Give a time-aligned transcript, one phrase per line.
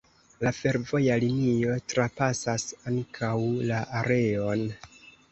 [0.43, 3.29] La fervoja linio trapasas ankaŭ
[3.73, 4.65] la areon.